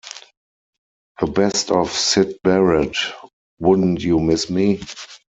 [1.19, 2.95] The Best of Syd Barrett:
[3.59, 4.81] Wouldn't You Miss Me?